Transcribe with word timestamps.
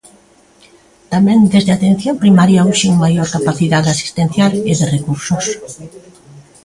Tamén 1.13 1.39
desde 1.53 1.71
a 1.71 1.77
Atención 1.79 2.15
Primaria 2.23 2.67
urxen 2.71 2.93
maior 3.03 3.27
capacidade 3.35 3.89
asistencial 3.95 4.51
e 4.71 4.73
de 4.79 4.87
recursos. 4.95 5.45